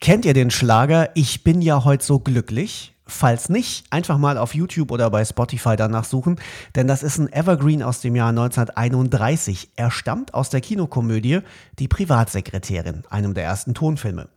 Kennt 0.00 0.24
ihr 0.24 0.32
den 0.32 0.50
Schlager 0.50 1.10
Ich 1.14 1.44
bin 1.44 1.60
ja 1.60 1.84
heute 1.84 2.02
so 2.02 2.20
glücklich? 2.20 2.94
Falls 3.10 3.48
nicht, 3.48 3.84
einfach 3.90 4.18
mal 4.18 4.38
auf 4.38 4.54
YouTube 4.54 4.92
oder 4.92 5.10
bei 5.10 5.24
Spotify 5.24 5.74
danach 5.74 6.04
suchen, 6.04 6.36
denn 6.76 6.86
das 6.86 7.02
ist 7.02 7.18
ein 7.18 7.30
Evergreen 7.32 7.82
aus 7.82 8.00
dem 8.00 8.14
Jahr 8.14 8.28
1931. 8.28 9.70
Er 9.74 9.90
stammt 9.90 10.32
aus 10.32 10.48
der 10.48 10.60
Kinokomödie 10.60 11.40
Die 11.80 11.88
Privatsekretärin, 11.88 13.02
einem 13.10 13.34
der 13.34 13.44
ersten 13.44 13.74
Tonfilme. 13.74 14.28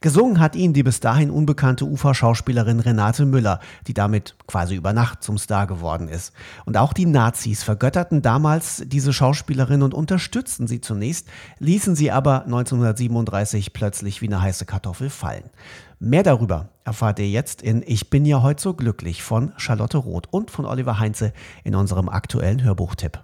Gesungen 0.00 0.40
hat 0.40 0.56
ihn 0.56 0.72
die 0.72 0.82
bis 0.82 1.00
dahin 1.00 1.30
unbekannte 1.30 1.84
Uferschauspielerin 1.84 2.80
Renate 2.80 3.26
Müller, 3.26 3.60
die 3.86 3.94
damit 3.94 4.34
quasi 4.46 4.76
über 4.76 4.94
Nacht 4.94 5.22
zum 5.22 5.36
Star 5.36 5.66
geworden 5.66 6.08
ist. 6.08 6.32
Und 6.64 6.78
auch 6.78 6.94
die 6.94 7.06
Nazis 7.06 7.62
vergötterten 7.62 8.22
damals 8.22 8.82
diese 8.86 9.12
Schauspielerin 9.12 9.82
und 9.82 9.92
unterstützten 9.92 10.66
sie 10.66 10.80
zunächst, 10.80 11.28
ließen 11.58 11.94
sie 11.94 12.10
aber 12.10 12.44
1937 12.44 13.74
plötzlich 13.74 14.22
wie 14.22 14.28
eine 14.28 14.40
heiße 14.40 14.64
Kartoffel 14.64 15.10
fallen. 15.10 15.50
Mehr 16.04 16.24
darüber 16.24 16.68
erfahrt 16.82 17.20
ihr 17.20 17.30
jetzt 17.30 17.62
in 17.62 17.84
Ich 17.86 18.10
bin 18.10 18.24
ja 18.24 18.42
heute 18.42 18.60
so 18.60 18.74
glücklich 18.74 19.22
von 19.22 19.52
Charlotte 19.56 19.98
Roth 19.98 20.26
und 20.32 20.50
von 20.50 20.64
Oliver 20.64 20.98
Heinze 20.98 21.32
in 21.62 21.76
unserem 21.76 22.08
aktuellen 22.08 22.60
Hörbuchtipp. 22.64 23.22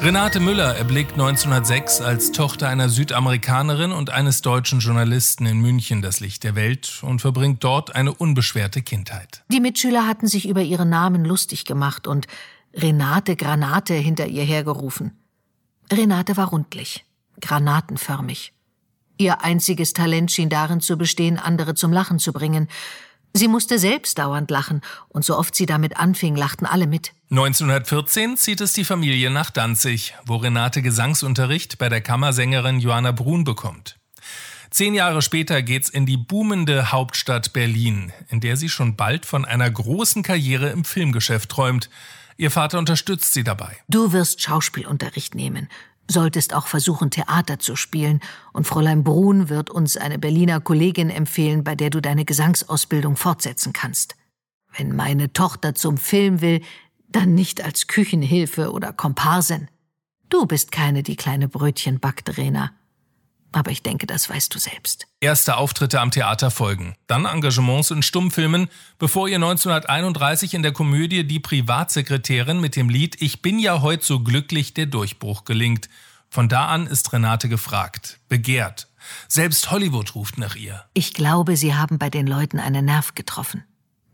Renate 0.00 0.40
Müller 0.40 0.74
erblickt 0.74 1.12
1906 1.12 2.00
als 2.00 2.32
Tochter 2.32 2.68
einer 2.68 2.88
Südamerikanerin 2.88 3.92
und 3.92 4.10
eines 4.10 4.42
deutschen 4.42 4.80
Journalisten 4.80 5.46
in 5.46 5.60
München 5.60 6.02
das 6.02 6.18
Licht 6.18 6.42
der 6.42 6.56
Welt 6.56 7.00
und 7.02 7.20
verbringt 7.20 7.62
dort 7.62 7.94
eine 7.94 8.12
unbeschwerte 8.12 8.82
Kindheit. 8.82 9.44
Die 9.52 9.60
Mitschüler 9.60 10.08
hatten 10.08 10.26
sich 10.26 10.48
über 10.48 10.62
ihren 10.62 10.88
Namen 10.88 11.24
lustig 11.24 11.64
gemacht 11.64 12.08
und 12.08 12.26
Renate 12.74 13.36
Granate 13.36 13.94
hinter 13.94 14.26
ihr 14.26 14.42
hergerufen. 14.42 15.12
Renate 15.92 16.36
war 16.36 16.48
rundlich, 16.48 17.04
granatenförmig. 17.40 18.52
Ihr 19.22 19.44
einziges 19.44 19.92
Talent 19.92 20.32
schien 20.32 20.48
darin 20.48 20.80
zu 20.80 20.98
bestehen, 20.98 21.38
andere 21.38 21.76
zum 21.76 21.92
Lachen 21.92 22.18
zu 22.18 22.32
bringen. 22.32 22.66
Sie 23.32 23.46
musste 23.46 23.78
selbst 23.78 24.18
dauernd 24.18 24.50
lachen, 24.50 24.80
und 25.10 25.24
so 25.24 25.38
oft 25.38 25.54
sie 25.54 25.64
damit 25.64 25.96
anfing, 25.96 26.34
lachten 26.34 26.66
alle 26.66 26.88
mit. 26.88 27.12
1914 27.30 28.36
zieht 28.36 28.60
es 28.60 28.72
die 28.72 28.82
Familie 28.82 29.30
nach 29.30 29.52
Danzig, 29.52 30.14
wo 30.26 30.38
Renate 30.38 30.82
Gesangsunterricht 30.82 31.78
bei 31.78 31.88
der 31.88 32.00
Kammersängerin 32.00 32.80
Johanna 32.80 33.12
Brun 33.12 33.44
bekommt. 33.44 33.96
Zehn 34.70 34.92
Jahre 34.92 35.22
später 35.22 35.62
geht's 35.62 35.88
in 35.88 36.04
die 36.04 36.16
boomende 36.16 36.90
Hauptstadt 36.90 37.52
Berlin, 37.52 38.12
in 38.28 38.40
der 38.40 38.56
sie 38.56 38.68
schon 38.68 38.96
bald 38.96 39.24
von 39.24 39.44
einer 39.44 39.70
großen 39.70 40.24
Karriere 40.24 40.70
im 40.70 40.84
Filmgeschäft 40.84 41.48
träumt. 41.48 41.90
Ihr 42.38 42.50
Vater 42.50 42.80
unterstützt 42.80 43.34
sie 43.34 43.44
dabei. 43.44 43.76
Du 43.86 44.12
wirst 44.12 44.42
Schauspielunterricht 44.42 45.36
nehmen 45.36 45.68
solltest 46.08 46.54
auch 46.54 46.66
versuchen, 46.66 47.10
Theater 47.10 47.58
zu 47.58 47.76
spielen, 47.76 48.20
und 48.52 48.66
Fräulein 48.66 49.04
Brun 49.04 49.48
wird 49.48 49.70
uns 49.70 49.96
eine 49.96 50.18
Berliner 50.18 50.60
Kollegin 50.60 51.10
empfehlen, 51.10 51.64
bei 51.64 51.74
der 51.74 51.90
du 51.90 52.00
deine 52.00 52.24
Gesangsausbildung 52.24 53.16
fortsetzen 53.16 53.72
kannst. 53.72 54.16
Wenn 54.76 54.94
meine 54.94 55.32
Tochter 55.32 55.74
zum 55.74 55.96
Film 55.96 56.40
will, 56.40 56.62
dann 57.08 57.34
nicht 57.34 57.62
als 57.62 57.86
Küchenhilfe 57.86 58.72
oder 58.72 58.92
Komparsin. 58.92 59.68
Du 60.28 60.46
bist 60.46 60.72
keine, 60.72 61.02
die 61.02 61.16
kleine 61.16 61.48
Brötchen 61.48 62.00
backt, 62.00 62.36
Rena. 62.38 62.72
Aber 63.52 63.70
ich 63.70 63.82
denke, 63.82 64.06
das 64.06 64.28
weißt 64.28 64.54
du 64.54 64.58
selbst. 64.58 65.06
Erste 65.20 65.56
Auftritte 65.56 66.00
am 66.00 66.10
Theater 66.10 66.50
folgen, 66.50 66.96
dann 67.06 67.26
Engagements 67.26 67.90
in 67.90 68.02
Stummfilmen, 68.02 68.68
bevor 68.98 69.28
ihr 69.28 69.36
1931 69.36 70.54
in 70.54 70.62
der 70.62 70.72
Komödie 70.72 71.24
Die 71.24 71.40
Privatsekretärin 71.40 72.60
mit 72.60 72.76
dem 72.76 72.88
Lied 72.88 73.20
Ich 73.20 73.42
bin 73.42 73.58
ja 73.58 73.82
heut 73.82 74.02
so 74.02 74.20
glücklich 74.20 74.74
der 74.74 74.86
Durchbruch 74.86 75.44
gelingt. 75.44 75.88
Von 76.30 76.48
da 76.48 76.66
an 76.66 76.86
ist 76.86 77.12
Renate 77.12 77.50
gefragt, 77.50 78.18
begehrt. 78.28 78.88
Selbst 79.28 79.70
Hollywood 79.70 80.14
ruft 80.14 80.38
nach 80.38 80.56
ihr. 80.56 80.84
Ich 80.94 81.12
glaube, 81.12 81.56
Sie 81.56 81.74
haben 81.74 81.98
bei 81.98 82.08
den 82.08 82.26
Leuten 82.26 82.58
einen 82.58 82.86
Nerv 82.86 83.14
getroffen. 83.14 83.64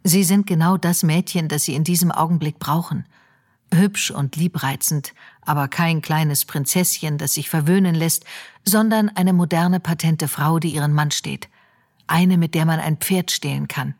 Sie 0.03 0.25
sind 0.25 0.47
genau 0.47 0.77
das 0.77 1.03
Mädchen, 1.03 1.49
das 1.49 1.65
Sie 1.65 1.75
in 1.75 1.85
diesem 1.85 2.11
Augenblick 2.11 2.59
brauchen. 2.59 3.07
Hübsch 3.73 4.11
und 4.11 4.37
liebreizend, 4.37 5.15
aber 5.43 5.69
kein 5.69 6.03
kleines 6.03 6.45
Prinzesschen, 6.45 7.19
das 7.19 7.35
sich 7.35 7.49
verwöhnen 7.49 7.95
lässt, 7.95 8.25
sondern 8.65 9.09
eine 9.09 9.33
moderne, 9.33 9.81
patente 9.81 10.29
Frau, 10.29 10.59
die 10.59 10.71
ihren 10.71 10.93
Mann 10.93 11.11
steht. 11.11 11.49
Eine, 12.07 12.39
mit 12.39 12.55
der 12.55 12.65
man 12.65 12.81
ein 12.81 12.97
Pferd 12.97 13.31
stehlen 13.31 13.69
kann. 13.69 13.95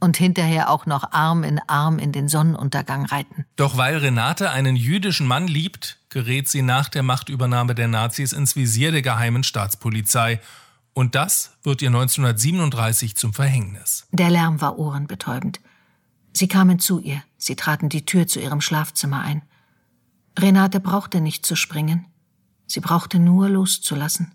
Und 0.00 0.16
hinterher 0.18 0.70
auch 0.70 0.84
noch 0.84 1.12
Arm 1.12 1.44
in 1.44 1.60
Arm 1.66 1.98
in 1.98 2.12
den 2.12 2.28
Sonnenuntergang 2.28 3.06
reiten. 3.06 3.46
Doch 3.56 3.78
weil 3.78 3.96
Renate 3.96 4.50
einen 4.50 4.76
jüdischen 4.76 5.26
Mann 5.26 5.46
liebt, 5.46 5.98
gerät 6.10 6.48
sie 6.48 6.60
nach 6.60 6.90
der 6.90 7.02
Machtübernahme 7.02 7.74
der 7.74 7.88
Nazis 7.88 8.32
ins 8.32 8.54
Visier 8.54 8.92
der 8.92 9.00
geheimen 9.00 9.44
Staatspolizei. 9.44 10.40
Und 10.92 11.14
das 11.14 11.56
wird 11.62 11.80
ihr 11.80 11.88
1937 11.88 13.16
zum 13.16 13.32
Verhängnis. 13.32 14.06
Der 14.12 14.30
Lärm 14.30 14.60
war 14.60 14.78
ohrenbetäubend. 14.78 15.60
Sie 16.36 16.48
kamen 16.48 16.80
zu 16.80 16.98
ihr, 16.98 17.22
sie 17.38 17.54
traten 17.54 17.88
die 17.88 18.04
Tür 18.04 18.26
zu 18.26 18.40
ihrem 18.40 18.60
Schlafzimmer 18.60 19.22
ein. 19.22 19.42
Renate 20.38 20.80
brauchte 20.80 21.20
nicht 21.20 21.46
zu 21.46 21.54
springen, 21.54 22.06
sie 22.66 22.80
brauchte 22.80 23.20
nur 23.20 23.48
loszulassen. 23.48 24.32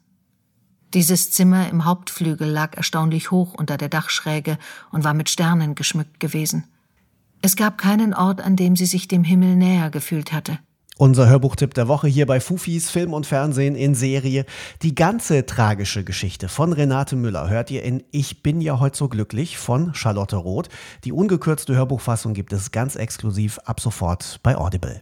Dieses 0.93 1.31
Zimmer 1.31 1.69
im 1.69 1.85
Hauptflügel 1.85 2.49
lag 2.49 2.75
erstaunlich 2.75 3.31
hoch 3.31 3.53
unter 3.53 3.77
der 3.77 3.89
Dachschräge 3.89 4.57
und 4.91 5.03
war 5.03 5.13
mit 5.13 5.29
Sternen 5.29 5.75
geschmückt 5.75 6.19
gewesen. 6.19 6.63
Es 7.41 7.55
gab 7.55 7.77
keinen 7.77 8.13
Ort, 8.13 8.41
an 8.41 8.55
dem 8.55 8.75
sie 8.75 8.85
sich 8.85 9.07
dem 9.07 9.23
Himmel 9.23 9.55
näher 9.55 9.89
gefühlt 9.89 10.31
hatte. 10.31 10.57
Unser 11.01 11.29
Hörbuchtipp 11.29 11.73
der 11.75 11.87
Woche 11.87 12.09
hier 12.09 12.25
bei 12.25 12.41
Fufis 12.41 12.89
Film 12.89 13.13
und 13.13 13.25
Fernsehen 13.25 13.75
in 13.75 13.95
Serie. 13.95 14.43
Die 14.81 14.95
ganze 14.95 15.45
tragische 15.45 16.03
Geschichte 16.03 16.49
von 16.49 16.73
Renate 16.73 17.15
Müller 17.15 17.49
hört 17.49 17.71
ihr 17.71 17.83
in 17.83 18.03
Ich 18.11 18.43
bin 18.43 18.59
ja 18.59 18.81
heute 18.81 18.97
so 18.97 19.07
glücklich 19.07 19.57
von 19.57 19.93
Charlotte 19.93 20.35
Roth. 20.35 20.67
Die 21.05 21.13
ungekürzte 21.13 21.73
Hörbuchfassung 21.73 22.33
gibt 22.33 22.51
es 22.51 22.71
ganz 22.71 22.97
exklusiv 22.97 23.59
ab 23.59 23.79
sofort 23.79 24.41
bei 24.43 24.57
Audible. 24.57 25.01